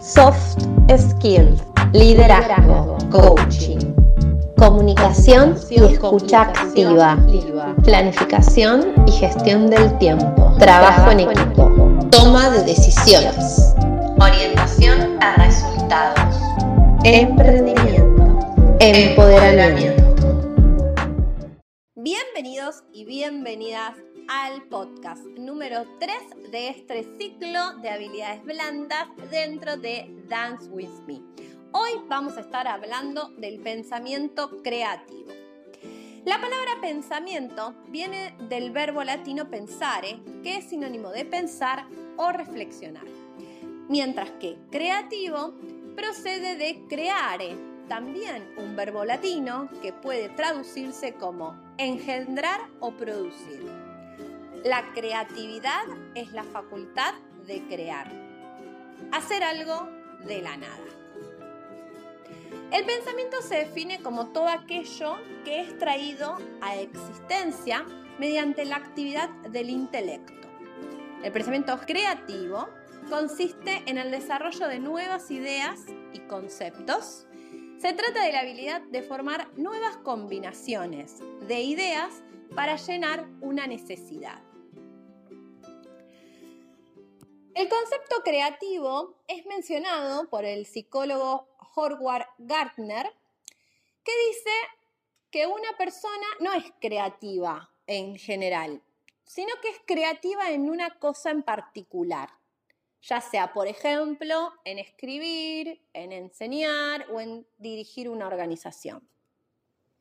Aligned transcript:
soft 0.00 0.62
skills, 0.96 1.60
liderazgo, 1.92 2.96
coaching, 3.10 3.78
comunicación 4.56 5.56
y 5.70 5.82
escucha 5.82 6.42
activa, 6.42 7.18
planificación 7.84 8.94
y 9.06 9.12
gestión 9.12 9.68
del 9.68 9.96
tiempo, 9.98 10.54
trabajo 10.58 11.10
en 11.10 11.20
equipo, 11.20 11.70
toma 12.10 12.48
de 12.50 12.62
decisiones, 12.64 13.74
orientación 14.20 15.18
a 15.20 15.34
resultados, 15.36 16.36
emprendimiento, 17.02 18.76
empoderamiento. 18.78 20.04
Bienvenidos 21.96 22.84
y 22.92 23.04
bienvenidas 23.04 23.94
al 24.28 24.62
podcast 24.64 25.24
número 25.38 25.86
3 25.98 26.50
de 26.52 26.68
este 26.68 27.02
ciclo 27.18 27.78
de 27.80 27.88
habilidades 27.88 28.44
blandas 28.44 29.08
dentro 29.30 29.78
de 29.78 30.06
Dance 30.28 30.68
With 30.68 30.90
Me. 31.06 31.22
Hoy 31.72 31.92
vamos 32.08 32.36
a 32.36 32.40
estar 32.40 32.68
hablando 32.68 33.30
del 33.38 33.58
pensamiento 33.60 34.62
creativo. 34.62 35.32
La 36.26 36.38
palabra 36.38 36.72
pensamiento 36.82 37.74
viene 37.88 38.34
del 38.50 38.70
verbo 38.70 39.02
latino 39.02 39.48
pensare, 39.48 40.20
que 40.42 40.58
es 40.58 40.68
sinónimo 40.68 41.10
de 41.10 41.24
pensar 41.24 41.86
o 42.18 42.30
reflexionar, 42.30 43.06
mientras 43.88 44.30
que 44.32 44.58
creativo 44.70 45.54
procede 45.96 46.56
de 46.56 46.84
creare, 46.86 47.56
también 47.88 48.46
un 48.58 48.76
verbo 48.76 49.06
latino 49.06 49.70
que 49.80 49.94
puede 49.94 50.28
traducirse 50.28 51.14
como 51.14 51.56
engendrar 51.78 52.60
o 52.80 52.90
producir. 52.92 53.77
La 54.64 54.92
creatividad 54.92 55.84
es 56.16 56.32
la 56.32 56.42
facultad 56.42 57.14
de 57.46 57.64
crear, 57.68 58.10
hacer 59.12 59.44
algo 59.44 59.88
de 60.26 60.42
la 60.42 60.56
nada. 60.56 60.84
El 62.72 62.84
pensamiento 62.84 63.40
se 63.40 63.56
define 63.56 64.02
como 64.02 64.28
todo 64.32 64.48
aquello 64.48 65.16
que 65.44 65.60
es 65.60 65.78
traído 65.78 66.36
a 66.60 66.76
existencia 66.76 67.86
mediante 68.18 68.64
la 68.64 68.76
actividad 68.76 69.30
del 69.50 69.70
intelecto. 69.70 70.48
El 71.22 71.32
pensamiento 71.32 71.78
creativo 71.86 72.68
consiste 73.08 73.82
en 73.86 73.96
el 73.96 74.10
desarrollo 74.10 74.66
de 74.66 74.80
nuevas 74.80 75.30
ideas 75.30 75.86
y 76.12 76.18
conceptos. 76.20 77.26
Se 77.78 77.92
trata 77.92 78.24
de 78.24 78.32
la 78.32 78.40
habilidad 78.40 78.82
de 78.82 79.02
formar 79.02 79.48
nuevas 79.56 79.96
combinaciones 79.98 81.14
de 81.46 81.60
ideas 81.60 82.22
para 82.54 82.76
llenar 82.76 83.28
una 83.40 83.66
necesidad. 83.66 84.47
El 87.58 87.68
concepto 87.68 88.22
creativo 88.22 89.16
es 89.26 89.44
mencionado 89.44 90.30
por 90.30 90.44
el 90.44 90.64
psicólogo 90.64 91.48
Howard 91.74 92.28
Gardner, 92.38 93.12
que 94.04 94.12
dice 94.28 94.50
que 95.32 95.44
una 95.48 95.76
persona 95.76 96.26
no 96.38 96.52
es 96.52 96.66
creativa 96.80 97.68
en 97.88 98.16
general, 98.16 98.80
sino 99.24 99.52
que 99.60 99.70
es 99.70 99.80
creativa 99.84 100.52
en 100.52 100.70
una 100.70 101.00
cosa 101.00 101.32
en 101.32 101.42
particular, 101.42 102.28
ya 103.02 103.20
sea, 103.20 103.52
por 103.52 103.66
ejemplo, 103.66 104.52
en 104.64 104.78
escribir, 104.78 105.82
en 105.94 106.12
enseñar 106.12 107.10
o 107.10 107.20
en 107.20 107.44
dirigir 107.56 108.08
una 108.08 108.28
organización. 108.28 109.02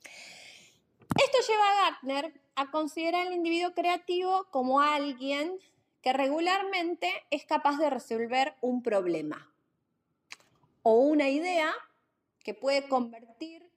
Esto 0.04 1.38
lleva 1.48 1.72
a 1.72 1.90
Gardner 1.90 2.40
a 2.54 2.70
considerar 2.70 3.26
al 3.26 3.34
individuo 3.34 3.74
creativo 3.74 4.46
como 4.52 4.80
alguien 4.80 5.60
que 6.08 6.14
regularmente 6.14 7.12
es 7.32 7.44
capaz 7.44 7.78
de 7.80 7.90
resolver 7.90 8.56
un 8.62 8.82
problema 8.82 9.52
o 10.82 10.94
una 10.94 11.28
idea 11.28 11.76
que 12.46 12.54
puede 12.54 12.88
convertir 12.88 13.70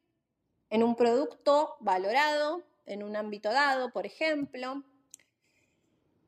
en 0.69 0.85
un 0.85 0.95
producto 0.95 1.75
valorado 1.81 2.63
en 2.87 3.03
un 3.03 3.17
ámbito 3.17 3.51
dado, 3.51 3.91
por 3.91 4.07
ejemplo. 4.07 4.85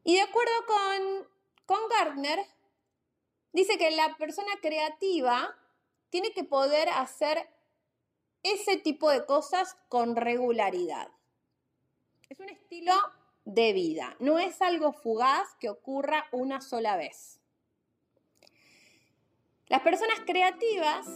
Y 0.03 0.17
de 0.17 0.23
acuerdo 0.23 0.53
con, 0.67 1.29
con 1.67 1.89
Gardner, 1.89 2.49
dice 3.53 3.79
que 3.79 3.93
la 3.93 4.17
persona 4.17 4.55
creativa 4.61 5.57
tiene 6.11 6.33
que 6.33 6.43
poder 6.43 6.89
hacer 6.89 7.49
ese 8.43 8.77
tipo 8.77 9.09
de 9.09 9.25
cosas 9.25 9.77
con 9.89 10.17
regularidad. 10.17 11.13
Es 12.29 12.41
un 12.41 12.49
estilo 12.49 12.93
de 13.45 13.73
vida. 13.73 14.17
No 14.21 14.39
es 14.39 14.63
algo 14.63 14.93
fugaz 14.93 15.55
que 15.61 15.69
ocurra 15.69 16.27
una 16.33 16.61
sola 16.61 16.97
vez. 16.97 17.41
Las 19.69 19.83
personas 19.83 20.21
creativas 20.27 21.07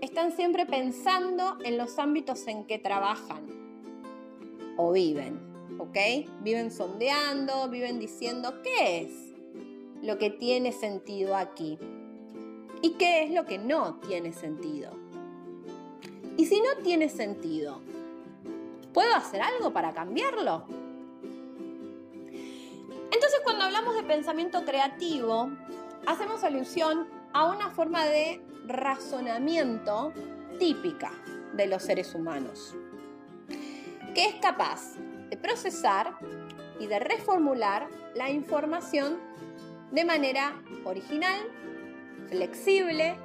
están 0.00 0.32
siempre 0.32 0.66
pensando 0.66 1.58
en 1.64 1.78
los 1.78 1.98
ámbitos 1.98 2.46
en 2.46 2.66
que 2.66 2.78
trabajan 2.78 3.46
o 4.76 4.92
viven, 4.92 5.40
¿ok? 5.78 5.96
Viven 6.40 6.70
sondeando, 6.70 7.68
viven 7.68 7.98
diciendo 7.98 8.60
qué 8.62 9.02
es 9.02 9.10
lo 10.02 10.18
que 10.18 10.30
tiene 10.30 10.72
sentido 10.72 11.34
aquí 11.34 11.78
y 12.82 12.90
qué 12.98 13.24
es 13.24 13.30
lo 13.30 13.46
que 13.46 13.56
no 13.56 13.96
tiene 14.00 14.32
sentido. 14.32 14.92
Y 16.36 16.46
si 16.46 16.60
no 16.60 16.82
tiene 16.82 17.08
sentido, 17.08 17.80
¿puedo 18.92 19.14
hacer 19.14 19.40
algo 19.40 19.72
para 19.72 19.94
cambiarlo? 19.94 20.83
Hablamos 23.74 23.96
de 23.96 24.04
pensamiento 24.04 24.64
creativo, 24.64 25.50
hacemos 26.06 26.44
alusión 26.44 27.08
a 27.32 27.50
una 27.50 27.70
forma 27.72 28.04
de 28.04 28.40
razonamiento 28.68 30.12
típica 30.60 31.10
de 31.54 31.66
los 31.66 31.82
seres 31.82 32.14
humanos, 32.14 32.76
que 34.14 34.26
es 34.26 34.34
capaz 34.36 34.94
de 35.28 35.36
procesar 35.36 36.16
y 36.78 36.86
de 36.86 37.00
reformular 37.00 37.88
la 38.14 38.30
información 38.30 39.18
de 39.90 40.04
manera 40.04 40.54
original, 40.84 41.40
flexible, 42.28 43.16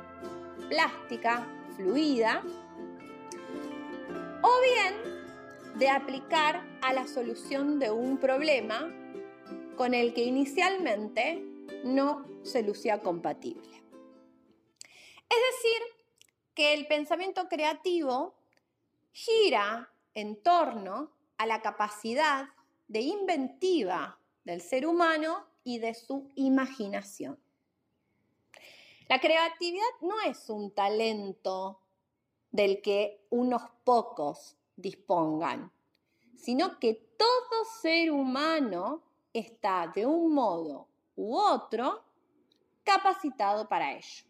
plástica, 0.68 1.46
fluida, 1.76 2.42
o 4.42 4.50
bien 4.64 4.96
de 5.76 5.90
aplicar 5.92 6.64
a 6.82 6.92
la 6.92 7.06
solución 7.06 7.78
de 7.78 7.92
un 7.92 8.18
problema 8.18 8.92
con 9.80 9.94
el 9.94 10.14
que 10.14 10.26
inicialmente 10.26 11.42
no 11.86 12.26
se 12.44 12.64
lucía 12.64 13.02
compatible. 13.02 13.82
Es 15.30 15.38
decir, 15.54 15.82
que 16.54 16.74
el 16.74 16.86
pensamiento 16.86 17.48
creativo 17.48 18.36
gira 19.14 19.90
en 20.14 20.44
torno 20.44 21.14
a 21.38 21.46
la 21.46 21.62
capacidad 21.62 22.50
de 22.90 23.00
inventiva 23.00 24.20
del 24.44 24.60
ser 24.60 24.86
humano 24.86 25.46
y 25.64 25.80
de 25.80 25.94
su 25.94 26.30
imaginación. 26.36 27.40
La 29.08 29.22
creatividad 29.22 29.86
no 30.02 30.20
es 30.20 30.50
un 30.50 30.72
talento 30.72 31.80
del 32.52 32.82
que 32.82 33.26
unos 33.30 33.62
pocos 33.86 34.58
dispongan, 34.76 35.72
sino 36.36 36.80
que 36.80 36.96
todo 37.18 37.64
ser 37.82 38.12
humano 38.12 39.06
está 39.34 39.92
de 39.94 40.06
un 40.06 40.34
modo 40.34 40.88
u 41.16 41.36
otro 41.36 42.04
capacitado 42.84 43.68
para 43.68 43.94
ello. 43.94 44.26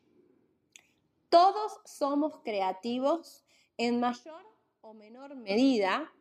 Todos 1.29 1.79
somos 1.85 2.39
creativos 2.43 3.43
en 3.77 3.99
mayor 3.99 4.43
o 4.81 4.93
menor 4.93 5.35
medida, 5.35 6.11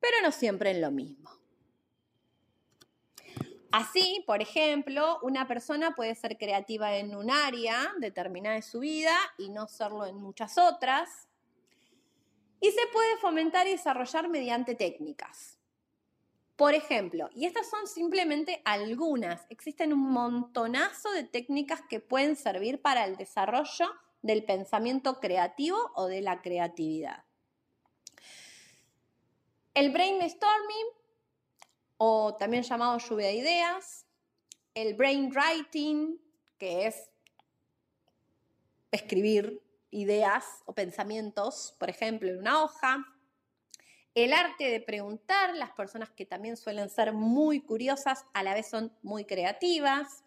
pero 0.00 0.16
no 0.22 0.30
siempre 0.30 0.70
en 0.70 0.80
lo 0.80 0.90
mismo. 0.90 1.30
Así, 3.72 4.22
por 4.24 4.40
ejemplo, 4.40 5.18
una 5.22 5.48
persona 5.48 5.96
puede 5.96 6.14
ser 6.14 6.38
creativa 6.38 6.94
en 6.96 7.16
un 7.16 7.28
área 7.28 7.92
determinada 7.98 8.54
de 8.54 8.62
su 8.62 8.78
vida 8.78 9.16
y 9.36 9.48
no 9.48 9.66
serlo 9.66 10.06
en 10.06 10.14
muchas 10.14 10.58
otras. 10.58 11.28
Y 12.60 12.70
se 12.70 12.86
puede 12.92 13.16
fomentar 13.16 13.66
y 13.66 13.70
desarrollar 13.70 14.28
mediante 14.28 14.76
técnicas. 14.76 15.53
Por 16.56 16.74
ejemplo, 16.74 17.28
y 17.34 17.46
estas 17.46 17.68
son 17.68 17.88
simplemente 17.88 18.62
algunas, 18.64 19.44
existen 19.50 19.92
un 19.92 20.12
montonazo 20.12 21.10
de 21.10 21.24
técnicas 21.24 21.82
que 21.88 21.98
pueden 21.98 22.36
servir 22.36 22.80
para 22.80 23.04
el 23.04 23.16
desarrollo 23.16 23.90
del 24.22 24.44
pensamiento 24.44 25.18
creativo 25.18 25.76
o 25.96 26.06
de 26.06 26.20
la 26.20 26.42
creatividad. 26.42 27.24
El 29.74 29.90
brainstorming, 29.90 30.86
o 31.96 32.36
también 32.36 32.62
llamado 32.62 32.98
lluvia 32.98 33.26
de 33.26 33.34
ideas, 33.34 34.06
el 34.74 34.94
brainwriting, 34.94 36.20
que 36.56 36.86
es 36.86 37.10
escribir 38.92 39.60
ideas 39.90 40.62
o 40.66 40.72
pensamientos, 40.72 41.74
por 41.78 41.90
ejemplo, 41.90 42.28
en 42.30 42.38
una 42.38 42.62
hoja, 42.62 43.13
el 44.14 44.32
arte 44.32 44.70
de 44.70 44.80
preguntar, 44.80 45.54
las 45.56 45.72
personas 45.72 46.10
que 46.10 46.26
también 46.26 46.56
suelen 46.56 46.88
ser 46.88 47.12
muy 47.12 47.60
curiosas, 47.60 48.24
a 48.32 48.42
la 48.42 48.54
vez 48.54 48.68
son 48.68 48.96
muy 49.02 49.24
creativas. 49.24 50.22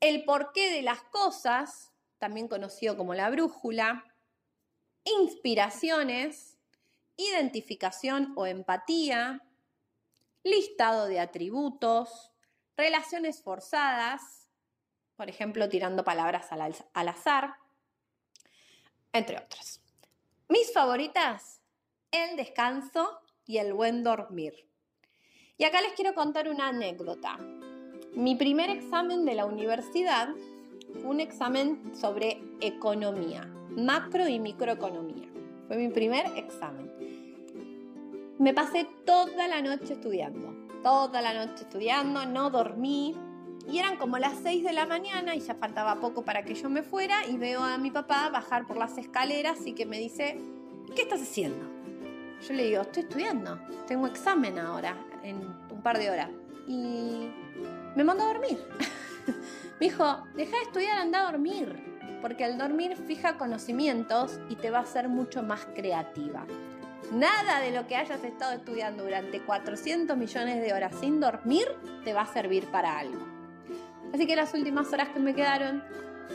el 0.00 0.24
porqué 0.24 0.70
de 0.70 0.82
las 0.82 1.02
cosas, 1.04 1.90
también 2.18 2.48
conocido 2.48 2.96
como 2.96 3.14
la 3.14 3.30
brújula, 3.30 4.04
inspiraciones, 5.04 6.58
identificación 7.16 8.32
o 8.36 8.46
empatía, 8.46 9.42
listado 10.42 11.06
de 11.06 11.18
atributos, 11.18 12.32
relaciones 12.76 13.42
forzadas, 13.42 14.48
por 15.16 15.30
ejemplo, 15.30 15.68
tirando 15.68 16.04
palabras 16.04 16.48
al, 16.52 17.08
azar, 17.08 17.54
entre 19.12 19.38
otras. 19.38 19.80
Mis 20.48 20.72
favoritas, 20.72 21.55
el 22.24 22.36
descanso 22.36 23.20
y 23.44 23.58
el 23.58 23.74
buen 23.74 24.02
dormir. 24.02 24.54
Y 25.58 25.64
acá 25.64 25.80
les 25.80 25.92
quiero 25.92 26.14
contar 26.14 26.48
una 26.48 26.68
anécdota. 26.68 27.38
Mi 28.14 28.34
primer 28.34 28.70
examen 28.70 29.24
de 29.24 29.34
la 29.34 29.46
universidad 29.46 30.28
fue 30.94 31.10
un 31.10 31.20
examen 31.20 31.94
sobre 31.94 32.42
economía, 32.60 33.46
macro 33.70 34.28
y 34.28 34.38
microeconomía. 34.38 35.28
Fue 35.66 35.76
mi 35.76 35.88
primer 35.88 36.26
examen. 36.36 36.90
Me 38.38 38.52
pasé 38.52 38.86
toda 39.04 39.48
la 39.48 39.62
noche 39.62 39.94
estudiando, 39.94 40.54
toda 40.82 41.22
la 41.22 41.32
noche 41.34 41.64
estudiando, 41.64 42.26
no 42.26 42.50
dormí. 42.50 43.14
Y 43.68 43.78
eran 43.78 43.96
como 43.96 44.18
las 44.18 44.38
6 44.42 44.62
de 44.62 44.72
la 44.72 44.86
mañana 44.86 45.34
y 45.34 45.40
ya 45.40 45.54
faltaba 45.54 46.00
poco 46.00 46.24
para 46.24 46.44
que 46.44 46.54
yo 46.54 46.70
me 46.70 46.82
fuera 46.82 47.26
y 47.26 47.36
veo 47.36 47.62
a 47.62 47.78
mi 47.78 47.90
papá 47.90 48.28
bajar 48.30 48.66
por 48.66 48.76
las 48.76 48.96
escaleras 48.96 49.66
y 49.66 49.72
que 49.72 49.86
me 49.86 49.98
dice, 49.98 50.38
¿qué 50.94 51.02
estás 51.02 51.20
haciendo? 51.20 51.76
Yo 52.42 52.54
le 52.54 52.64
digo, 52.64 52.82
estoy 52.82 53.02
estudiando, 53.04 53.58
tengo 53.86 54.06
examen 54.06 54.58
ahora, 54.58 54.96
en 55.22 55.38
un 55.70 55.82
par 55.82 55.98
de 55.98 56.10
horas. 56.10 56.30
Y 56.66 57.30
me 57.94 58.04
mandó 58.04 58.24
a 58.24 58.34
dormir. 58.34 58.58
me 59.80 59.86
dijo, 59.86 60.22
deja 60.34 60.56
de 60.56 60.62
estudiar, 60.62 60.98
anda 60.98 61.20
a 61.20 61.32
dormir, 61.32 61.74
porque 62.20 62.44
el 62.44 62.58
dormir 62.58 62.96
fija 62.96 63.38
conocimientos 63.38 64.38
y 64.48 64.56
te 64.56 64.70
va 64.70 64.78
a 64.78 64.82
hacer 64.82 65.08
mucho 65.08 65.42
más 65.42 65.66
creativa. 65.74 66.46
Nada 67.12 67.60
de 67.60 67.70
lo 67.70 67.86
que 67.86 67.96
hayas 67.96 68.22
estado 68.24 68.52
estudiando 68.52 69.04
durante 69.04 69.40
400 69.40 70.16
millones 70.16 70.60
de 70.60 70.72
horas 70.72 70.94
sin 70.98 71.20
dormir 71.20 71.66
te 72.04 72.12
va 72.12 72.22
a 72.22 72.26
servir 72.26 72.66
para 72.66 72.98
algo. 72.98 73.24
Así 74.12 74.26
que 74.26 74.34
las 74.34 74.52
últimas 74.54 74.92
horas 74.92 75.10
que 75.10 75.20
me 75.20 75.34
quedaron 75.34 75.82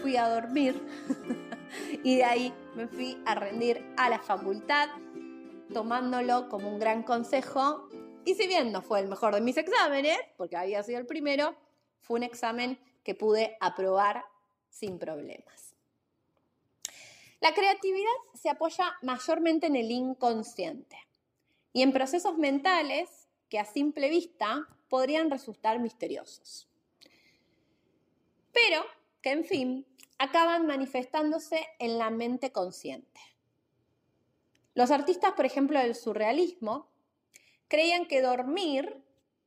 fui 0.01 0.15
a 0.15 0.29
dormir 0.29 0.81
y 2.03 2.17
de 2.17 2.23
ahí 2.23 2.53
me 2.75 2.87
fui 2.87 3.17
a 3.25 3.35
rendir 3.35 3.83
a 3.97 4.09
la 4.09 4.19
facultad 4.19 4.89
tomándolo 5.71 6.49
como 6.49 6.69
un 6.69 6.79
gran 6.79 7.03
consejo. 7.03 7.87
Y 8.25 8.35
si 8.35 8.47
bien 8.47 8.71
no 8.71 8.81
fue 8.81 8.99
el 8.99 9.07
mejor 9.07 9.33
de 9.33 9.41
mis 9.41 9.57
exámenes, 9.57 10.17
porque 10.37 10.57
había 10.57 10.83
sido 10.83 10.99
el 10.99 11.05
primero, 11.05 11.55
fue 12.01 12.19
un 12.19 12.23
examen 12.23 12.79
que 13.03 13.15
pude 13.15 13.57
aprobar 13.59 14.23
sin 14.69 14.99
problemas. 14.99 15.75
La 17.39 17.53
creatividad 17.53 18.11
se 18.35 18.49
apoya 18.49 18.93
mayormente 19.01 19.67
en 19.67 19.75
el 19.75 19.89
inconsciente 19.89 20.97
y 21.73 21.81
en 21.81 21.91
procesos 21.91 22.37
mentales 22.37 23.27
que 23.49 23.59
a 23.59 23.65
simple 23.65 24.09
vista 24.09 24.67
podrían 24.89 25.31
resultar 25.31 25.79
misteriosos. 25.79 26.69
Pero 28.53 28.85
que, 29.21 29.31
en 29.31 29.45
fin, 29.45 29.87
acaban 30.19 30.67
manifestándose 30.67 31.65
en 31.79 31.97
la 31.97 32.11
mente 32.11 32.51
consciente. 32.51 33.19
Los 34.81 34.89
artistas, 34.89 35.33
por 35.33 35.45
ejemplo, 35.45 35.77
del 35.77 35.93
surrealismo, 35.93 36.87
creían 37.67 38.07
que 38.07 38.19
dormir, 38.19 38.99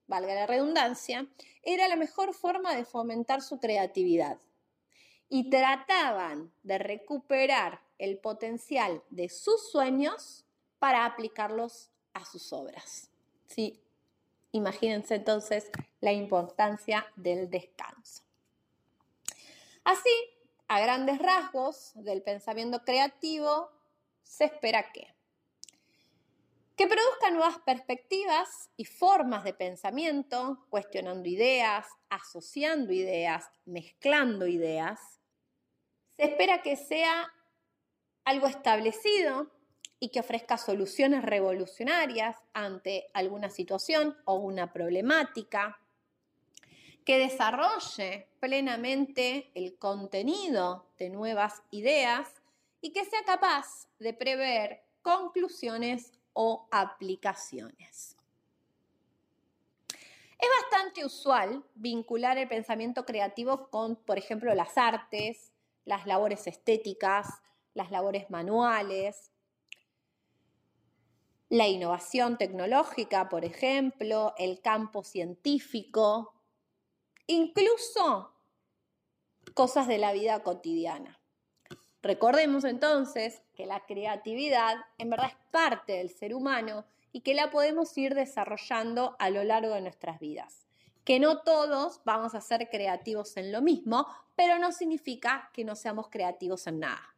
valga 0.07 0.33
la 0.33 0.47
redundancia, 0.47 1.27
era 1.65 1.89
la 1.89 1.97
mejor 1.97 2.35
forma 2.35 2.77
de 2.77 2.85
fomentar 2.85 3.43
su 3.43 3.59
creatividad 3.59 4.39
y 5.29 5.51
trataban 5.51 6.53
de 6.63 6.79
recuperar 6.79 7.81
el 7.99 8.19
potencial 8.19 9.03
de 9.11 9.29
sus 9.29 9.73
sueños 9.73 10.45
para 10.79 11.05
aplicarlos 11.05 11.91
a 12.13 12.25
sus 12.25 12.53
obras. 12.53 13.11
Sí, 13.49 13.83
imagínense 14.53 15.17
entonces 15.17 15.69
la 16.01 16.13
importancia 16.13 17.09
del 17.17 17.51
descanso. 17.51 18.23
Así, 19.83 20.15
a 20.69 20.79
grandes 20.79 21.19
rasgos 21.19 21.91
del 21.97 22.23
pensamiento 22.23 22.85
creativo, 22.85 23.73
se 24.23 24.45
espera 24.45 24.93
que 24.93 25.13
que 26.76 26.88
produzca 26.88 27.31
nuevas 27.31 27.59
perspectivas 27.61 28.71
y 28.76 28.85
formas 28.85 29.44
de 29.44 29.55
pensamiento, 29.55 30.67
cuestionando 30.71 31.29
ideas, 31.29 31.87
asociando 32.09 32.93
ideas, 32.93 33.49
mezclando 33.65 34.47
ideas. 34.47 35.00
Se 36.17 36.25
espera 36.25 36.62
que 36.62 36.76
sea 36.76 37.32
algo 38.25 38.47
establecido 38.47 39.50
y 40.00 40.09
que 40.09 40.21
ofrezca 40.21 40.59
soluciones 40.59 41.23
revolucionarias 41.23 42.37
ante 42.53 43.09
alguna 43.15 43.50
situación 43.50 44.17
o 44.25 44.35
una 44.35 44.73
problemática, 44.73 45.79
que 47.05 47.19
desarrolle 47.19 48.29
plenamente 48.41 49.50
el 49.55 49.79
contenido 49.79 50.91
de 50.99 51.11
nuevas 51.11 51.62
ideas 51.71 52.43
y 52.81 52.93
que 52.93 53.05
sea 53.05 53.23
capaz 53.25 53.88
de 53.99 54.15
prever 54.15 54.82
conclusiones 55.03 56.12
o 56.35 56.69
aplicaciones. 56.71 58.17
Es 60.39 60.49
bastante 60.63 61.05
usual 61.07 61.65
vincular 61.75 62.37
el 62.37 62.49
pensamiento 62.49 63.07
creativo 63.07 63.71
con, 63.71 63.97
por 63.97 64.19
ejemplo, 64.19 64.55
las 64.55 64.77
artes, 64.77 65.53
las 65.87 66.07
labores 66.07 66.47
estéticas, 66.47 67.29
las 67.73 67.91
labores 67.91 68.29
manuales, 68.31 69.31
la 71.49 71.69
innovación 71.69 72.37
tecnológica, 72.37 73.29
por 73.29 73.45
ejemplo, 73.45 74.35
el 74.37 74.61
campo 74.61 75.05
científico, 75.05 76.35
incluso 77.27 78.35
cosas 79.55 79.87
de 79.87 79.99
la 79.99 80.13
vida 80.13 80.43
cotidiana. 80.43 81.21
Recordemos 82.05 82.65
entonces 82.65 83.41
que 83.56 83.65
la 83.65 83.81
creatividad 83.87 84.77
en 84.99 85.09
verdad 85.09 85.29
es 85.29 85.37
parte 85.51 85.95
del 85.95 86.11
ser 86.11 86.35
humano 86.35 86.85
y 87.12 87.23
que 87.23 87.33
la 87.33 87.51
podemos 87.51 87.97
ir 87.97 88.15
desarrollando 88.15 89.17
a 89.19 89.31
lo 89.31 89.43
largo 89.43 89.73
de 89.73 89.81
nuestras 89.81 90.21
vidas. 90.21 90.67
Que 91.05 91.19
no 91.19 91.41
todos 91.41 92.03
vamos 92.05 92.35
a 92.35 92.43
ser 92.43 92.69
creativos 92.69 93.39
en 93.39 93.53
lo 93.53 93.62
mismo, 93.62 94.06
pero 94.37 94.59
no 94.59 94.71
significa 94.71 95.49
que 95.55 95.65
no 95.65 95.77
seamos 95.77 96.09
creativos 96.11 96.67
en 96.67 96.81
nada. 96.81 97.17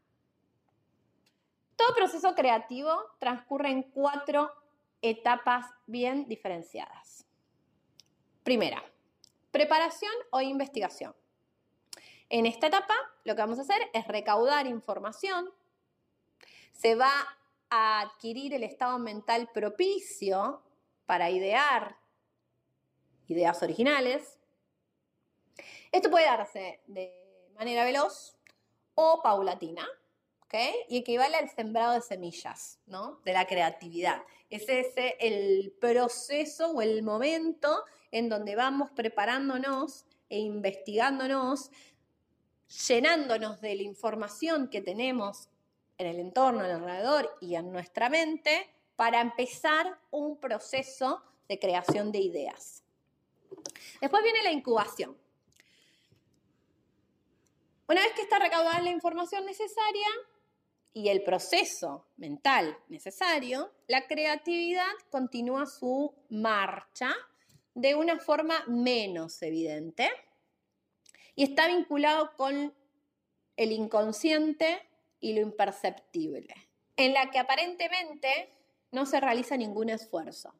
Todo 1.74 1.92
proceso 1.96 2.36
creativo 2.36 2.92
transcurre 3.18 3.70
en 3.70 3.82
cuatro 3.82 4.52
etapas 5.02 5.66
bien 5.86 6.28
diferenciadas. 6.28 7.26
Primera, 8.44 8.84
preparación 9.50 10.12
o 10.30 10.40
investigación. 10.40 11.12
En 12.28 12.46
esta 12.46 12.66
etapa 12.66 12.94
lo 13.24 13.34
que 13.34 13.42
vamos 13.42 13.58
a 13.58 13.62
hacer 13.62 13.80
es 13.92 14.06
recaudar 14.08 14.66
información, 14.66 15.50
se 16.72 16.94
va 16.94 17.12
a 17.70 18.00
adquirir 18.00 18.54
el 18.54 18.64
estado 18.64 18.98
mental 18.98 19.48
propicio 19.52 20.62
para 21.06 21.30
idear 21.30 21.96
ideas 23.28 23.62
originales. 23.62 24.38
Esto 25.92 26.10
puede 26.10 26.26
darse 26.26 26.80
de 26.86 27.50
manera 27.54 27.84
veloz 27.84 28.36
o 28.94 29.20
paulatina, 29.22 29.86
¿ok? 30.42 30.54
Y 30.88 30.98
equivale 30.98 31.36
al 31.36 31.48
sembrado 31.48 31.94
de 31.94 32.00
semillas, 32.00 32.80
¿no? 32.86 33.20
De 33.24 33.32
la 33.32 33.46
creatividad. 33.46 34.22
Es 34.50 34.68
ese 34.68 35.16
el 35.20 35.76
proceso 35.80 36.70
o 36.72 36.82
el 36.82 37.02
momento 37.02 37.84
en 38.10 38.28
donde 38.28 38.56
vamos 38.56 38.90
preparándonos 38.90 40.06
e 40.28 40.38
investigándonos 40.38 41.70
llenándonos 42.68 43.60
de 43.60 43.74
la 43.74 43.82
información 43.82 44.68
que 44.68 44.80
tenemos 44.80 45.48
en 45.98 46.06
el 46.06 46.18
entorno, 46.20 46.60
en 46.60 46.66
el 46.66 46.76
alrededor 46.76 47.36
y 47.40 47.54
en 47.54 47.72
nuestra 47.72 48.08
mente 48.08 48.68
para 48.96 49.20
empezar 49.20 49.98
un 50.10 50.38
proceso 50.38 51.22
de 51.48 51.58
creación 51.58 52.12
de 52.12 52.18
ideas. 52.18 52.82
Después 54.00 54.22
viene 54.22 54.42
la 54.42 54.50
incubación. 54.50 55.16
Una 57.88 58.00
vez 58.00 58.12
que 58.14 58.22
está 58.22 58.38
recaudada 58.38 58.80
la 58.80 58.90
información 58.90 59.46
necesaria 59.46 60.08
y 60.92 61.08
el 61.08 61.22
proceso 61.22 62.06
mental 62.16 62.76
necesario, 62.88 63.70
la 63.86 64.06
creatividad 64.06 64.90
continúa 65.10 65.66
su 65.66 66.12
marcha 66.30 67.14
de 67.74 67.94
una 67.94 68.18
forma 68.18 68.64
menos 68.66 69.40
evidente 69.42 70.10
y 71.36 71.44
está 71.44 71.68
vinculado 71.68 72.34
con 72.36 72.74
el 73.56 73.72
inconsciente 73.72 74.88
y 75.20 75.34
lo 75.34 75.42
imperceptible, 75.42 76.54
en 76.96 77.12
la 77.12 77.30
que 77.30 77.38
aparentemente 77.38 78.50
no 78.90 79.06
se 79.06 79.20
realiza 79.20 79.56
ningún 79.56 79.90
esfuerzo. 79.90 80.54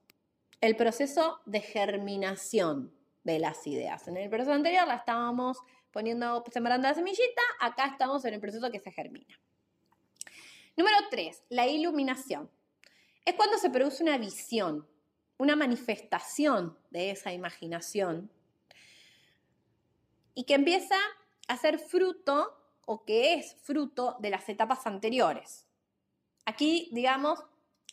El 0.61 0.76
proceso 0.76 1.40
de 1.47 1.61
germinación 1.61 2.95
de 3.25 3.38
las 3.38 3.66
ideas. 3.66 4.06
En 4.06 4.16
el 4.16 4.30
proceso 4.30 4.52
anterior 4.52 4.87
la 4.87 4.97
estábamos 4.97 5.59
poniendo, 5.90 6.45
sembrando 6.52 6.88
la 6.88 6.95
semillita, 6.95 7.42
acá 7.61 7.87
estamos 7.87 8.25
en 8.25 8.35
el 8.35 8.40
proceso 8.40 8.71
que 8.71 8.78
se 8.78 8.92
germina. 8.92 9.40
Número 10.76 10.97
3, 11.11 11.45
la 11.49 11.66
iluminación. 11.66 12.50
Es 13.25 13.35
cuando 13.35 13.59
se 13.59 13.71
produce 13.71 14.02
una 14.02 14.18
visión, 14.18 14.87
una 15.38 15.56
manifestación 15.56 16.78
de 16.90 17.11
esa 17.11 17.33
imaginación 17.33 18.30
y 20.37 20.45
que 20.45 20.55
empieza 20.55 20.97
a 21.49 21.57
ser 21.57 21.81
fruto 21.81 22.55
o 22.85 23.05
que 23.05 23.35
es 23.35 23.57
fruto 23.62 24.16
de 24.21 24.31
las 24.31 24.49
etapas 24.49 24.87
anteriores. 24.87 25.66
Aquí, 26.45 26.88
digamos, 26.93 27.43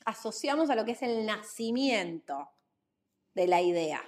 asociamos 0.05 0.69
a 0.69 0.75
lo 0.75 0.85
que 0.85 0.91
es 0.91 1.01
el 1.01 1.25
nacimiento 1.25 2.51
de 3.33 3.47
la 3.47 3.61
idea. 3.61 4.03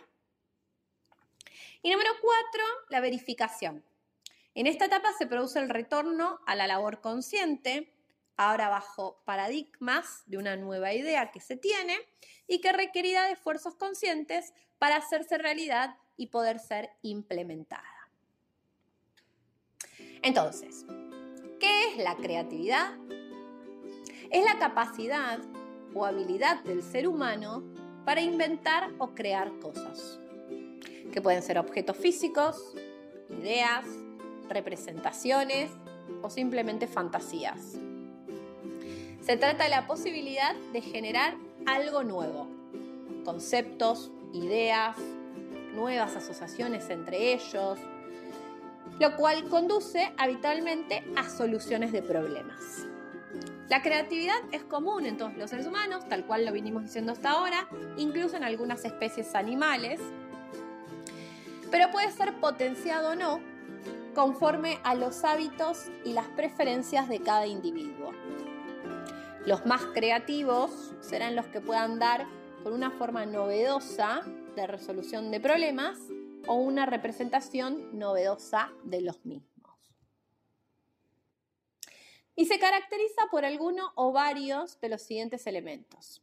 Y 1.81 1.89
número 1.89 2.11
cuatro, 2.21 2.63
la 2.89 2.99
verificación. 2.99 3.83
En 4.53 4.67
esta 4.67 4.85
etapa 4.85 5.13
se 5.17 5.27
produce 5.27 5.59
el 5.59 5.69
retorno 5.69 6.39
a 6.45 6.55
la 6.55 6.67
labor 6.67 6.99
consciente, 6.99 7.93
ahora 8.35 8.67
bajo 8.67 9.21
paradigmas 9.23 10.23
de 10.25 10.37
una 10.37 10.57
nueva 10.57 10.93
idea 10.93 11.31
que 11.31 11.39
se 11.39 11.55
tiene 11.55 11.97
y 12.47 12.59
que 12.59 12.73
requerirá 12.73 13.23
de 13.23 13.31
esfuerzos 13.31 13.75
conscientes 13.75 14.53
para 14.77 14.97
hacerse 14.97 15.37
realidad 15.37 15.95
y 16.17 16.27
poder 16.27 16.59
ser 16.59 16.91
implementada. 17.01 17.94
Entonces, 20.25 20.87
¿qué 21.59 21.89
es 21.89 22.03
la 22.03 22.15
creatividad? 22.15 22.95
Es 24.31 24.43
la 24.43 24.57
capacidad 24.57 25.37
o 25.93 26.03
habilidad 26.03 26.63
del 26.63 26.81
ser 26.81 27.07
humano 27.07 27.61
para 28.05 28.21
inventar 28.21 28.91
o 28.97 29.13
crear 29.13 29.51
cosas, 29.59 30.19
que 31.13 31.21
pueden 31.21 31.43
ser 31.43 31.59
objetos 31.59 31.95
físicos, 31.95 32.73
ideas, 33.29 33.85
representaciones 34.49 35.69
o 36.23 36.31
simplemente 36.31 36.87
fantasías. 36.87 37.77
Se 39.21 39.37
trata 39.37 39.65
de 39.65 39.69
la 39.69 39.85
posibilidad 39.85 40.55
de 40.73 40.81
generar 40.81 41.35
algo 41.67 42.03
nuevo, 42.03 42.47
conceptos, 43.23 44.09
ideas, 44.33 44.97
nuevas 45.75 46.15
asociaciones 46.15 46.89
entre 46.89 47.33
ellos, 47.33 47.77
lo 48.99 49.15
cual 49.15 49.43
conduce 49.49 50.13
habitualmente 50.17 51.03
a 51.15 51.29
soluciones 51.29 51.91
de 51.91 52.01
problemas. 52.01 52.85
La 53.69 53.81
creatividad 53.81 54.37
es 54.51 54.63
común 54.63 55.05
en 55.05 55.17
todos 55.17 55.35
los 55.35 55.49
seres 55.49 55.65
humanos, 55.65 56.07
tal 56.07 56.25
cual 56.25 56.45
lo 56.45 56.51
vinimos 56.51 56.83
diciendo 56.83 57.11
hasta 57.11 57.31
ahora, 57.31 57.67
incluso 57.97 58.37
en 58.37 58.43
algunas 58.43 58.85
especies 58.85 59.33
animales, 59.33 59.99
pero 61.71 61.91
puede 61.91 62.11
ser 62.11 62.33
potenciado 62.35 63.11
o 63.11 63.15
no 63.15 63.39
conforme 64.13 64.79
a 64.83 64.95
los 64.95 65.25
hábitos 65.25 65.87
y 66.05 66.13
las 66.13 66.27
preferencias 66.29 67.09
de 67.09 67.19
cada 67.19 67.47
individuo. 67.47 68.13
Los 69.45 69.65
más 69.65 69.81
creativos 69.93 70.93
serán 71.01 71.35
los 71.35 71.47
que 71.47 71.59
puedan 71.59 71.99
dar 71.99 72.25
con 72.63 72.71
una 72.71 72.91
forma 72.91 73.25
novedosa 73.25 74.21
de 74.55 74.67
resolución 74.67 75.31
de 75.31 75.39
problemas 75.39 75.99
o 76.47 76.55
una 76.55 76.85
representación 76.85 77.97
novedosa 77.97 78.71
de 78.83 79.01
los 79.01 79.25
mismos 79.25 79.55
y 82.35 82.45
se 82.45 82.59
caracteriza 82.59 83.27
por 83.31 83.45
alguno 83.45 83.91
o 83.95 84.11
varios 84.11 84.79
de 84.81 84.89
los 84.89 85.01
siguientes 85.01 85.47
elementos. 85.47 86.21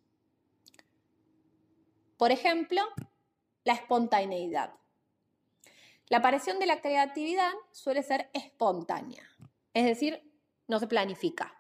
Por 2.16 2.30
ejemplo, 2.30 2.82
la 3.64 3.72
espontaneidad. 3.74 4.74
La 6.08 6.18
aparición 6.18 6.58
de 6.58 6.66
la 6.66 6.82
creatividad 6.82 7.52
suele 7.70 8.02
ser 8.02 8.28
espontánea, 8.34 9.26
es 9.72 9.86
decir, 9.86 10.22
no 10.68 10.78
se 10.78 10.86
planifica 10.86 11.56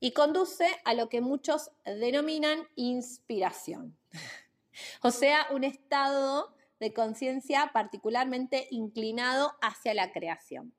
y 0.00 0.12
conduce 0.12 0.68
a 0.84 0.92
lo 0.92 1.08
que 1.08 1.20
muchos 1.20 1.70
denominan 1.84 2.68
inspiración, 2.74 3.96
o 5.02 5.10
sea, 5.12 5.46
un 5.52 5.62
estado 5.62 6.55
de 6.80 6.92
conciencia 6.92 7.70
particularmente 7.72 8.68
inclinado 8.70 9.56
hacia 9.60 9.94
la 9.94 10.12
creación. 10.12 10.74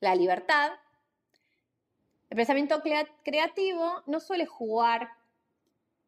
La 0.00 0.14
libertad 0.14 0.72
el 2.32 2.36
pensamiento 2.36 2.82
creativo 3.24 4.02
no 4.06 4.18
suele 4.18 4.46
jugar 4.46 5.10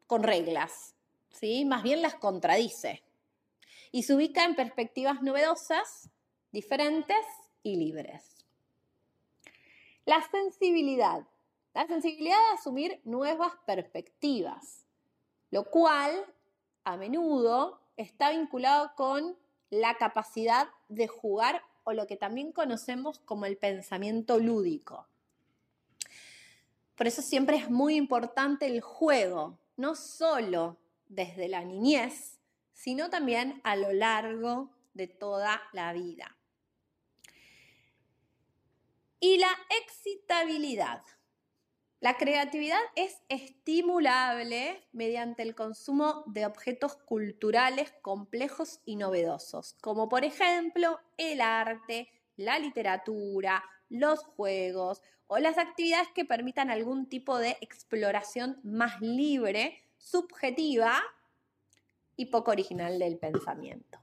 con 0.07 0.23
reglas, 0.23 0.95
¿sí? 1.29 1.65
más 1.65 1.83
bien 1.83 2.01
las 2.01 2.15
contradice 2.15 3.03
y 3.91 4.01
se 4.01 4.15
ubica 4.15 4.43
en 4.43 4.55
perspectivas 4.55 5.21
novedosas, 5.21 6.09
diferentes 6.51 7.23
y 7.61 7.75
libres. 7.75 8.43
La 10.05 10.27
sensibilidad. 10.31 11.27
La 11.75 11.85
sensibilidad 11.85 12.39
de 12.49 12.57
asumir 12.57 13.01
nuevas 13.03 13.53
perspectivas, 13.67 14.83
lo 15.51 15.65
cual 15.65 16.25
a 16.85 16.97
menudo 16.97 17.79
está 17.97 18.31
vinculado 18.31 18.93
con 18.95 19.37
la 19.69 19.95
capacidad 19.97 20.67
de 20.89 21.07
jugar 21.07 21.61
o 21.83 21.93
lo 21.93 22.07
que 22.07 22.17
también 22.17 22.51
conocemos 22.51 23.19
como 23.19 23.45
el 23.45 23.57
pensamiento 23.57 24.39
lúdico. 24.39 25.07
Por 26.95 27.07
eso 27.07 27.21
siempre 27.21 27.57
es 27.57 27.69
muy 27.69 27.95
importante 27.95 28.65
el 28.65 28.81
juego, 28.81 29.59
no 29.75 29.95
solo 29.95 30.77
desde 31.07 31.47
la 31.47 31.63
niñez, 31.63 32.39
sino 32.73 33.09
también 33.09 33.61
a 33.63 33.75
lo 33.75 33.91
largo 33.91 34.71
de 34.93 35.07
toda 35.07 35.61
la 35.73 35.93
vida. 35.93 36.37
Y 39.19 39.37
la 39.37 39.51
excitabilidad. 39.81 41.01
La 42.01 42.17
creatividad 42.17 42.81
es 42.95 43.21
estimulable 43.29 44.85
mediante 44.91 45.43
el 45.43 45.55
consumo 45.55 46.23
de 46.27 46.45
objetos 46.45 46.97
culturales 46.97 47.93
complejos 48.01 48.81
y 48.85 48.97
novedosos, 48.97 49.75
como 49.81 50.09
por 50.09 50.25
ejemplo 50.25 50.99
el 51.17 51.41
arte, 51.41 52.09
la 52.35 52.59
literatura, 52.59 53.63
los 53.89 54.23
juegos 54.23 55.01
o 55.27 55.39
las 55.39 55.57
actividades 55.57 56.09
que 56.13 56.25
permitan 56.25 56.69
algún 56.69 57.07
tipo 57.07 57.37
de 57.37 57.57
exploración 57.61 58.59
más 58.63 58.99
libre, 59.01 59.81
subjetiva 59.97 61.01
y 62.17 62.25
poco 62.27 62.51
original 62.51 62.99
del 62.99 63.17
pensamiento. 63.17 63.99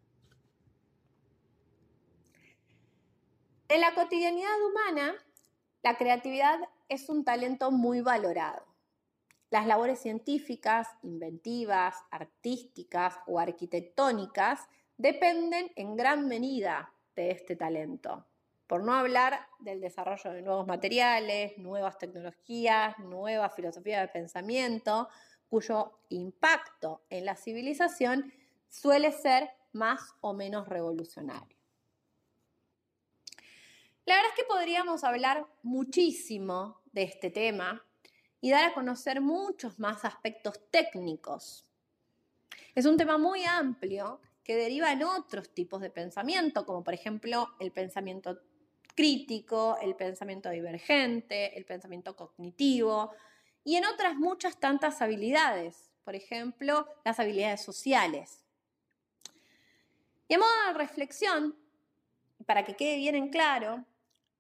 En 3.69 3.81
la 3.81 3.95
cotidianidad 3.95 4.61
humana, 4.67 5.15
la 5.83 5.97
creatividad 5.97 6.59
es 6.89 7.09
un 7.09 7.25
talento 7.25 7.71
muy 7.71 8.01
valorado. 8.01 8.65
Las 9.51 9.67
labores 9.67 10.01
científicas, 10.01 10.89
inventivas, 11.03 11.97
artísticas 12.11 13.17
o 13.27 13.39
arquitectónicas 13.39 14.61
dependen 14.97 15.71
en 15.77 15.97
gran 15.97 16.27
medida 16.27 16.93
de 17.15 17.31
este 17.31 17.57
talento. 17.57 18.27
Por 18.67 18.83
no 18.83 18.95
hablar 18.95 19.47
del 19.59 19.81
desarrollo 19.81 20.31
de 20.33 20.41
nuevos 20.41 20.67
materiales, 20.67 21.59
nuevas 21.59 21.99
tecnologías, 21.99 22.99
nuevas 22.99 23.55
filosofías 23.55 24.01
de 24.01 24.09
pensamiento, 24.09 25.09
cuyo 25.49 25.99
impacto 26.09 27.05
en 27.11 27.27
la 27.27 27.37
civilización 27.37 28.33
suele 28.71 29.13
ser 29.13 29.51
más 29.73 30.15
o 30.23 30.33
menos 30.33 30.69
revolucionario. 30.69 31.62
La 34.05 34.17
verdad 34.17 34.31
es 34.31 34.37
que 34.37 34.49
podríamos 34.49 35.05
hablar 35.05 35.47
muchísimo 35.63 36.81
de 36.93 37.05
este 37.05 37.31
tema 37.31 37.85
y 38.41 38.51
dar 38.51 38.65
a 38.65 38.75
conocer 38.75 39.21
muchos 39.21 39.79
más 39.79 40.05
aspectos 40.05 40.61
técnicos. 40.71 41.65
Es 42.75 42.85
un 42.85 42.97
tema 42.97 43.17
muy 43.17 43.45
amplio 43.45 44.21
que 44.43 44.57
deriva 44.57 44.91
en 44.91 45.05
otros 45.05 45.55
tipos 45.55 45.81
de 45.81 45.91
pensamiento, 45.91 46.67
como 46.67 46.83
por 46.83 46.95
ejemplo 46.95 47.55
el 47.61 47.71
pensamiento 47.71 48.41
crítico, 48.97 49.79
el 49.81 49.95
pensamiento 49.95 50.51
divergente, 50.51 51.57
el 51.57 51.65
pensamiento 51.65 52.17
cognitivo 52.17 53.13
y 53.63 53.77
en 53.77 53.87
otras 53.87 54.17
muchas 54.17 54.59
tantas 54.59 55.01
habilidades, 55.01 55.93
por 56.03 56.17
ejemplo, 56.17 56.89
las 57.05 57.21
habilidades 57.21 57.63
sociales. 57.63 58.45
Y 60.27 60.35
a 60.35 60.39
modo 60.39 60.51
de 60.67 60.75
reflexión, 60.75 61.57
para 62.47 62.65
que 62.65 62.75
quede 62.75 62.97
bien 62.97 63.15
en 63.15 63.29
claro, 63.29 63.85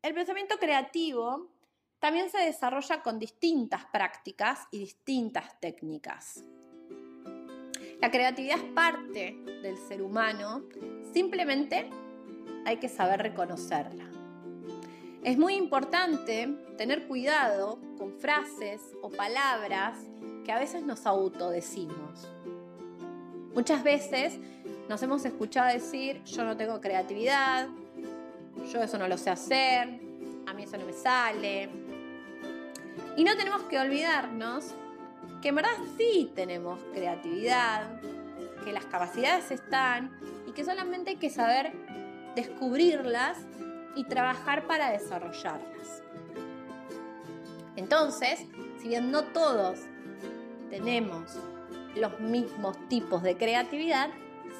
el 0.02 0.14
pensamiento 0.14 0.58
creativo 0.58 1.48
también 2.00 2.28
se 2.28 2.38
desarrolla 2.38 3.02
con 3.02 3.20
distintas 3.20 3.84
prácticas 3.86 4.66
y 4.72 4.80
distintas 4.80 5.60
técnicas. 5.60 6.44
La 8.00 8.10
creatividad 8.10 8.58
es 8.58 8.64
parte 8.72 9.36
del 9.62 9.76
ser 9.78 10.02
humano, 10.02 10.64
simplemente 11.14 11.88
hay 12.64 12.78
que 12.78 12.88
saber 12.88 13.22
reconocerla. 13.22 14.10
Es 15.22 15.38
muy 15.38 15.54
importante 15.54 16.48
tener 16.76 17.06
cuidado 17.06 17.78
con 17.96 18.12
frases 18.18 18.80
o 19.02 19.10
palabras 19.10 19.96
que 20.44 20.50
a 20.50 20.58
veces 20.58 20.82
nos 20.82 21.06
autodecimos. 21.06 22.28
Muchas 23.54 23.84
veces 23.84 24.40
nos 24.88 25.00
hemos 25.04 25.24
escuchado 25.24 25.72
decir 25.72 26.24
yo 26.24 26.42
no 26.42 26.56
tengo 26.56 26.80
creatividad, 26.80 27.68
yo 28.72 28.82
eso 28.82 28.98
no 28.98 29.06
lo 29.06 29.18
sé 29.18 29.30
hacer, 29.30 30.00
a 30.46 30.54
mí 30.54 30.62
eso 30.62 30.78
no 30.78 30.86
me 30.86 30.92
sale. 30.92 31.68
Y 33.16 33.24
no 33.24 33.36
tenemos 33.36 33.62
que 33.64 33.78
olvidarnos 33.78 34.74
que 35.42 35.48
en 35.48 35.56
verdad 35.56 35.72
sí 35.98 36.32
tenemos 36.34 36.80
creatividad, 36.94 38.00
que 38.64 38.72
las 38.72 38.86
capacidades 38.86 39.50
están 39.50 40.16
y 40.46 40.52
que 40.52 40.64
solamente 40.64 41.10
hay 41.10 41.16
que 41.16 41.28
saber 41.28 41.72
descubrirlas 42.34 43.38
y 43.94 44.04
trabajar 44.04 44.66
para 44.66 44.90
desarrollarlas. 44.90 46.02
Entonces, 47.76 48.46
si 48.80 48.88
bien 48.88 49.10
no 49.10 49.24
todos 49.24 49.80
tenemos 50.70 51.36
los 51.94 52.18
mismos 52.20 52.76
tipos 52.88 53.22
de 53.22 53.36
creatividad, 53.36 54.08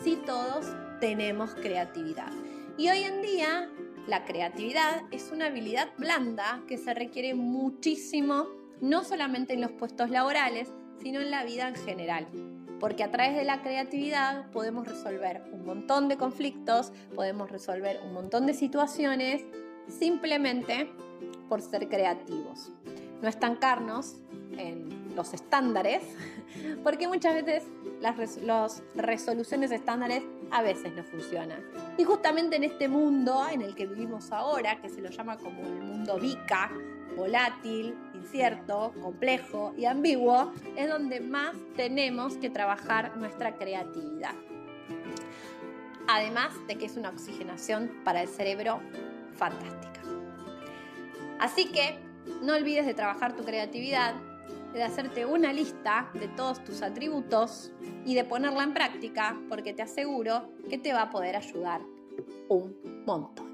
sí 0.03 0.21
todos 0.27 0.67
tenemos 1.01 1.55
creatividad. 1.55 2.31
Y 2.77 2.89
hoy 2.91 3.05
en 3.05 3.23
día 3.23 3.71
la 4.07 4.25
creatividad 4.25 5.03
es 5.11 5.31
una 5.33 5.47
habilidad 5.47 5.89
blanda 5.97 6.63
que 6.67 6.77
se 6.77 6.93
requiere 6.93 7.35
muchísimo, 7.35 8.47
no 8.81 9.05
solamente 9.05 9.55
en 9.55 9.61
los 9.61 9.71
puestos 9.73 10.11
laborales, 10.11 10.73
sino 11.01 11.21
en 11.21 11.31
la 11.31 11.45
vida 11.45 11.69
en 11.69 11.77
general. 11.77 12.27
Porque 12.81 13.05
a 13.05 13.13
través 13.13 13.37
de 13.37 13.45
la 13.45 13.63
creatividad 13.63 14.51
podemos 14.51 14.89
resolver 14.89 15.43
un 15.53 15.65
montón 15.65 16.09
de 16.09 16.17
conflictos, 16.17 16.93
podemos 17.15 17.51
resolver 17.51 18.01
un 18.05 18.13
montón 18.13 18.47
de 18.47 18.55
situaciones 18.55 19.43
simplemente 19.87 20.91
por 21.49 21.61
ser 21.63 21.89
creativos. 21.89 22.73
No 23.21 23.29
estancarnos 23.29 24.17
en 24.59 25.15
los 25.15 25.33
estándares, 25.33 26.03
porque 26.83 27.07
muchas 27.07 27.35
veces 27.35 27.63
las, 28.03 28.83
resoluciones 28.97 29.71
estándares 29.71 30.25
a 30.51 30.63
veces 30.63 30.93
no 30.93 31.05
funcionan. 31.05 31.65
Y 31.97 32.05
justamente 32.05 32.57
en 32.57 32.65
este 32.65 32.89
mundo 32.89 33.47
en 33.51 33.63
el 33.63 33.75
que 33.75 33.87
vivimos 33.87 34.33
ahora, 34.33 34.81
que 34.81 34.89
se 34.89 35.01
lo 35.01 35.09
llama 35.09 35.39
como 35.39 35.63
el 35.63 35.81
mundo 35.81 36.19
VICA, 36.19 36.71
volátil, 37.17 37.95
incierto, 38.15 38.93
complejo 39.01 39.73
y 39.77 39.85
ambiguo, 39.85 40.53
es 40.77 40.89
donde 40.89 41.21
más 41.21 41.55
tenemos 41.77 42.37
que 42.37 42.51
trabajar 42.51 43.17
nuestra 43.17 43.55
creatividad. 43.57 44.35
Además 46.09 46.53
de 46.67 46.77
que 46.77 46.87
es 46.87 46.97
una 46.97 47.11
oxigenación 47.11 47.91
para 48.05 48.23
el 48.23 48.29
cerebro 48.29 48.81
fantástica. 49.37 50.01
Así 51.39 51.71
que 51.71 51.99
no 52.43 52.55
olvides 52.55 52.87
de 52.87 52.95
trabajar 52.95 53.37
tu 53.37 53.45
creatividad, 53.45 54.15
de 54.73 54.83
hacerte 54.83 55.25
una 55.27 55.53
lista 55.53 56.09
de 56.15 56.27
todos 56.29 56.65
tus 56.65 56.81
atributos 56.83 57.71
y 58.05 58.15
de 58.15 58.25
ponerla 58.25 58.65
en 58.65 58.75
práctica 58.75 59.37
porque 59.49 59.73
te 59.73 59.83
aseguro 59.83 60.51
que 60.69 60.79
te 60.79 60.93
va 60.93 61.03
a 61.03 61.11
poder 61.11 61.37
ayudar 61.37 61.83
un 62.49 62.75
montón. 63.07 63.53